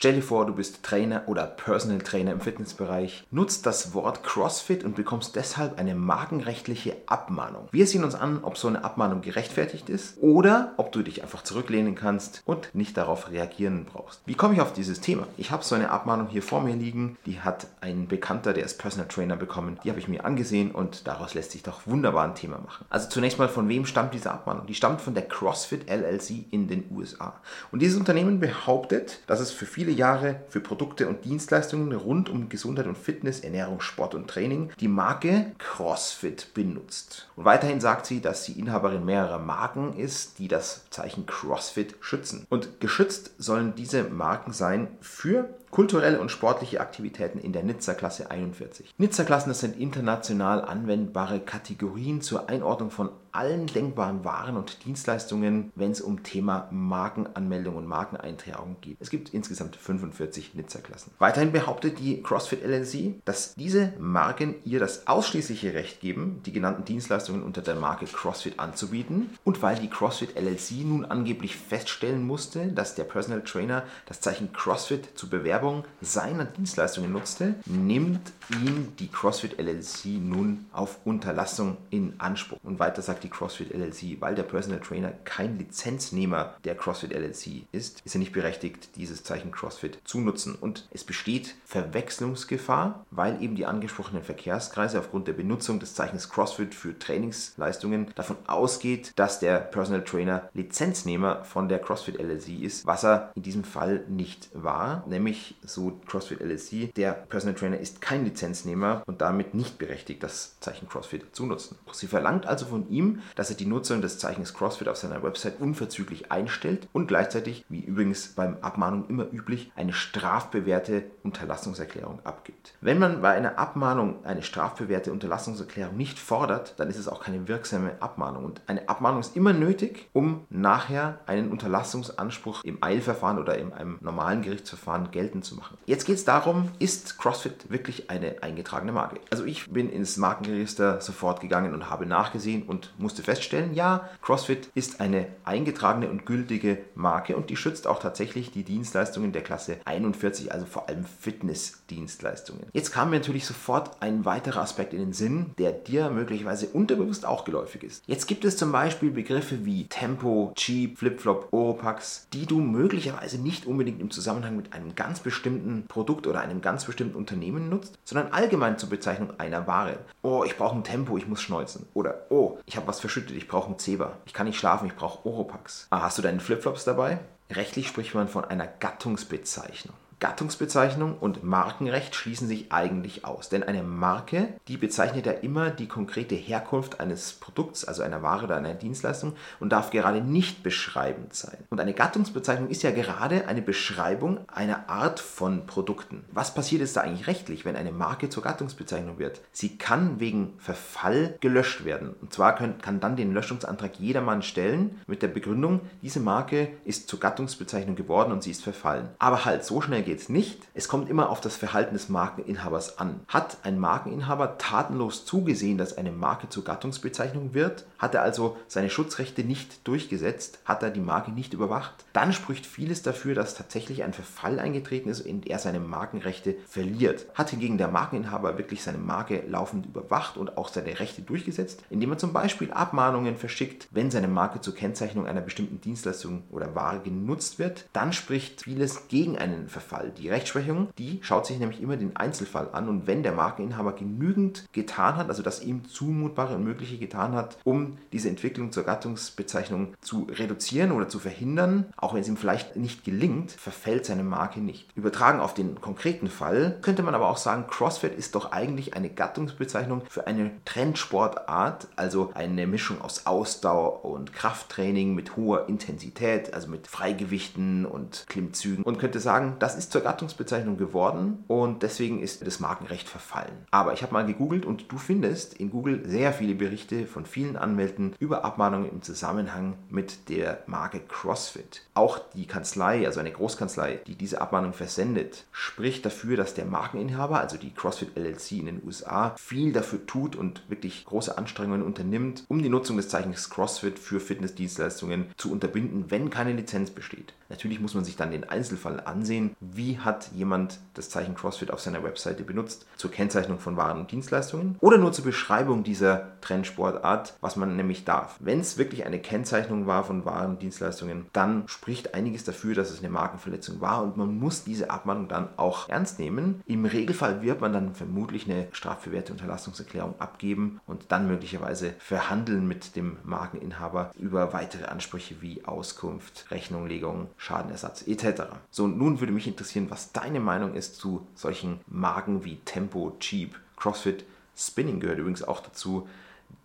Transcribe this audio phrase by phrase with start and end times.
[0.00, 4.84] Stell dir vor, du bist Trainer oder Personal Trainer im Fitnessbereich, nutzt das Wort CrossFit
[4.84, 7.66] und bekommst deshalb eine markenrechtliche Abmahnung.
[7.72, 11.42] Wir sehen uns an, ob so eine Abmahnung gerechtfertigt ist oder ob du dich einfach
[11.42, 14.20] zurücklehnen kannst und nicht darauf reagieren brauchst.
[14.24, 15.26] Wie komme ich auf dieses Thema?
[15.36, 18.78] Ich habe so eine Abmahnung hier vor mir liegen, die hat ein Bekannter, der ist
[18.78, 19.80] Personal Trainer bekommen.
[19.82, 22.86] Die habe ich mir angesehen und daraus lässt sich doch wunderbar ein Thema machen.
[22.88, 24.68] Also zunächst mal, von wem stammt diese Abmahnung?
[24.68, 27.40] Die stammt von der CrossFit LLC in den USA.
[27.72, 32.48] Und dieses Unternehmen behauptet, dass es für viele Jahre für Produkte und Dienstleistungen rund um
[32.48, 37.28] Gesundheit und Fitness, Ernährung, Sport und Training die Marke CrossFit benutzt.
[37.36, 42.46] Und weiterhin sagt sie, dass sie Inhaberin mehrerer Marken ist, die das Zeichen CrossFit schützen.
[42.48, 48.94] Und geschützt sollen diese Marken sein für kulturelle und sportliche Aktivitäten in der Nizza-Klasse 41.
[48.98, 55.90] Nizza-Klassen, das sind international anwendbare Kategorien zur Einordnung von allen denkbaren Waren und Dienstleistungen, wenn
[55.90, 58.96] es um Thema Markenanmeldung und Markeneintragung geht.
[59.00, 61.12] Es gibt insgesamt 45 Nizza-Klassen.
[61.18, 66.84] Weiterhin behauptet die CrossFit LLC, dass diese Marken ihr das ausschließliche Recht geben, die genannten
[66.84, 69.30] Dienstleistungen unter der Marke CrossFit anzubieten.
[69.44, 74.52] Und weil die CrossFit LLC nun angeblich feststellen musste, dass der Personal Trainer das Zeichen
[74.52, 82.14] CrossFit zur Bewerbung seiner Dienstleistungen nutzte, nimmt ihn die CrossFit LLC nun auf Unterlassung in
[82.18, 82.58] Anspruch.
[82.62, 87.12] Und weiter sagt die die CrossFit LLC, weil der Personal Trainer kein Lizenznehmer der CrossFit
[87.12, 90.54] LLC ist, ist er nicht berechtigt, dieses Zeichen CrossFit zu nutzen.
[90.54, 96.74] Und es besteht Verwechslungsgefahr, weil eben die angesprochenen Verkehrskreise aufgrund der Benutzung des Zeichens CrossFit
[96.74, 103.04] für Trainingsleistungen davon ausgeht, dass der Personal Trainer Lizenznehmer von der CrossFit LLC ist, was
[103.04, 105.04] er in diesem Fall nicht war.
[105.06, 110.58] Nämlich so CrossFit LLC, der Personal Trainer ist kein Lizenznehmer und damit nicht berechtigt, das
[110.60, 111.76] Zeichen CrossFit zu nutzen.
[111.92, 115.60] Sie verlangt also von ihm, dass er die Nutzung des Zeichens CrossFit auf seiner Website
[115.60, 122.74] unverzüglich einstellt und gleichzeitig, wie übrigens beim Abmahnung immer üblich, eine strafbewährte Unterlassungserklärung abgibt.
[122.80, 127.48] Wenn man bei einer Abmahnung eine strafbewährte Unterlassungserklärung nicht fordert, dann ist es auch keine
[127.48, 128.44] wirksame Abmahnung.
[128.44, 133.98] Und eine Abmahnung ist immer nötig, um nachher einen Unterlassungsanspruch im Eilverfahren oder in einem
[134.00, 135.78] normalen Gerichtsverfahren geltend zu machen.
[135.86, 139.20] Jetzt geht es darum, ist CrossFit wirklich eine eingetragene Marke?
[139.30, 144.70] Also ich bin ins Markenregister sofort gegangen und habe nachgesehen und musste feststellen, ja, CrossFit
[144.74, 149.76] ist eine eingetragene und gültige Marke und die schützt auch tatsächlich die Dienstleistungen der Klasse
[149.84, 152.66] 41, also vor allem Fitnessdienstleistungen.
[152.72, 157.24] Jetzt kam mir natürlich sofort ein weiterer Aspekt in den Sinn, der dir möglicherweise unterbewusst
[157.24, 158.04] auch geläufig ist.
[158.06, 163.66] Jetzt gibt es zum Beispiel Begriffe wie Tempo, Cheap, Flipflop, Oropax, die du möglicherweise nicht
[163.66, 168.32] unbedingt im Zusammenhang mit einem ganz bestimmten Produkt oder einem ganz bestimmten Unternehmen nutzt, sondern
[168.32, 169.98] allgemein zur Bezeichnung einer Ware.
[170.22, 171.86] Oh, ich brauche ein Tempo, ich muss schneuzen.
[171.94, 174.16] Oder oh, ich habe was verschüttet, ich brauche einen Zebra.
[174.26, 175.86] Ich kann nicht schlafen, ich brauche Oropax.
[175.90, 177.20] Ah, hast du deine Flipflops dabei?
[177.50, 179.94] Rechtlich spricht man von einer Gattungsbezeichnung.
[180.20, 183.48] Gattungsbezeichnung und Markenrecht schließen sich eigentlich aus.
[183.48, 188.44] Denn eine Marke, die bezeichnet ja immer die konkrete Herkunft eines Produkts, also einer Ware
[188.44, 191.58] oder einer Dienstleistung und darf gerade nicht beschreibend sein.
[191.70, 196.24] Und eine Gattungsbezeichnung ist ja gerade eine Beschreibung einer Art von Produkten.
[196.32, 199.40] Was passiert jetzt da eigentlich rechtlich, wenn eine Marke zur Gattungsbezeichnung wird?
[199.52, 202.14] Sie kann wegen Verfall gelöscht werden.
[202.20, 207.20] Und zwar kann dann den Löschungsantrag jedermann stellen mit der Begründung, diese Marke ist zur
[207.20, 209.08] Gattungsbezeichnung geworden und sie ist verfallen.
[209.18, 210.66] Aber halt, so schnell geht es nicht.
[210.72, 213.20] Es kommt immer auf das Verhalten des Markeninhabers an.
[213.28, 217.84] Hat ein Markeninhaber tatenlos zugesehen, dass eine Marke zur Gattungsbezeichnung wird?
[217.98, 220.60] Hat er also seine Schutzrechte nicht durchgesetzt?
[220.64, 221.92] Hat er die Marke nicht überwacht?
[222.14, 227.26] Dann spricht vieles dafür, dass tatsächlich ein Verfall eingetreten ist und er seine Markenrechte verliert.
[227.34, 232.12] Hat hingegen der Markeninhaber wirklich seine Marke laufend überwacht und auch seine Rechte durchgesetzt, indem
[232.12, 237.00] er zum Beispiel Abmahnungen verschickt, wenn seine Marke zur Kennzeichnung einer bestimmten Dienstleistung oder Ware
[237.00, 239.97] genutzt wird, dann spricht vieles gegen einen Verfall.
[239.98, 240.12] Fall.
[240.16, 244.64] Die Rechtsprechung, die schaut sich nämlich immer den Einzelfall an und wenn der Markeninhaber genügend
[244.72, 249.94] getan hat, also das ihm zumutbare und mögliche getan hat, um diese Entwicklung zur Gattungsbezeichnung
[250.00, 254.60] zu reduzieren oder zu verhindern, auch wenn es ihm vielleicht nicht gelingt, verfällt seine Marke
[254.60, 254.88] nicht.
[254.96, 259.10] Übertragen auf den konkreten Fall könnte man aber auch sagen, CrossFit ist doch eigentlich eine
[259.10, 266.68] Gattungsbezeichnung für eine Trendsportart, also eine Mischung aus Ausdauer und Krafttraining mit hoher Intensität, also
[266.68, 272.20] mit Freigewichten und Klimmzügen und könnte sagen, das ist ist zur Gattungsbezeichnung geworden und deswegen
[272.20, 273.64] ist das Markenrecht verfallen.
[273.70, 277.56] Aber ich habe mal gegoogelt und du findest in Google sehr viele Berichte von vielen
[277.56, 281.82] Anwälten über Abmahnungen im Zusammenhang mit der Marke CrossFit.
[281.94, 287.40] Auch die Kanzlei, also eine Großkanzlei, die diese Abmahnung versendet, spricht dafür, dass der Markeninhaber,
[287.40, 292.44] also die CrossFit LLC in den USA, viel dafür tut und wirklich große Anstrengungen unternimmt,
[292.48, 297.32] um die Nutzung des Zeichens CrossFit für Fitnessdienstleistungen zu unterbinden, wenn keine Lizenz besteht.
[297.48, 299.56] Natürlich muss man sich dann den Einzelfall ansehen.
[299.78, 302.84] Wie hat jemand das Zeichen CrossFit auf seiner Webseite benutzt?
[302.96, 308.04] Zur Kennzeichnung von Waren und Dienstleistungen oder nur zur Beschreibung dieser Trendsportart, was man nämlich
[308.04, 308.38] darf.
[308.40, 312.90] Wenn es wirklich eine Kennzeichnung war von Waren und Dienstleistungen, dann spricht einiges dafür, dass
[312.90, 316.60] es eine Markenverletzung war und man muss diese Abmahnung dann auch ernst nehmen.
[316.66, 322.96] Im Regelfall wird man dann vermutlich eine strafbewährte Unterlassungserklärung abgeben und dann möglicherweise verhandeln mit
[322.96, 328.42] dem Markeninhaber über weitere Ansprüche wie Auskunft, Rechnunglegung, Schadenersatz etc.
[328.72, 333.58] So, nun würde mich interessieren, was deine Meinung ist zu solchen Marken wie Tempo, Cheap,
[333.76, 334.24] CrossFit,
[334.56, 336.08] Spinning gehört übrigens auch dazu,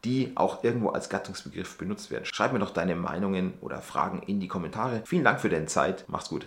[0.04, 2.26] die auch irgendwo als Gattungsbegriff benutzt werden.
[2.26, 5.04] Schreib mir doch deine Meinungen oder Fragen in die Kommentare.
[5.06, 6.06] Vielen Dank für deine Zeit.
[6.08, 6.42] Mach's gut.